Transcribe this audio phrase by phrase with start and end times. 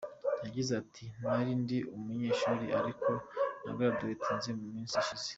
[0.43, 3.09] Yagize ati: “Nari ndi umunyeshuri ariko
[3.63, 5.27] naragraduatinze mu minsi ishize.